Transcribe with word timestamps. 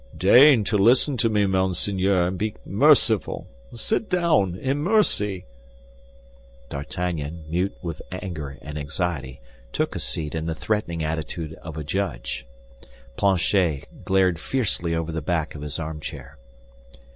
"Deign 0.17 0.63
to 0.63 0.79
listen 0.79 1.15
to 1.17 1.29
me, 1.29 1.45
monseigneur, 1.45 2.25
and 2.25 2.35
be 2.35 2.55
merciful! 2.65 3.45
Sit 3.75 4.09
down, 4.09 4.55
in 4.55 4.79
mercy!" 4.79 5.45
D'Artagnan, 6.69 7.43
mute 7.47 7.75
with 7.83 8.01
anger 8.11 8.57
and 8.63 8.79
anxiety, 8.79 9.41
took 9.71 9.95
a 9.95 9.99
seat 9.99 10.33
in 10.33 10.47
the 10.47 10.55
threatening 10.55 11.03
attitude 11.03 11.53
of 11.61 11.77
a 11.77 11.83
judge. 11.83 12.47
Planchet 13.15 13.83
glared 14.03 14.39
fiercely 14.39 14.95
over 14.95 15.11
the 15.11 15.21
back 15.21 15.53
of 15.53 15.61
his 15.61 15.77
armchair. 15.77 16.39